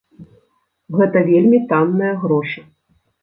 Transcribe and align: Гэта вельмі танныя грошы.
Гэта 0.99 1.21
вельмі 1.29 1.59
танныя 1.73 2.13
грошы. 2.23 2.65